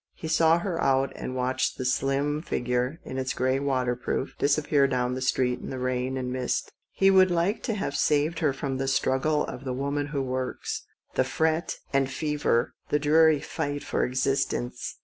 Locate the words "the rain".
5.69-6.17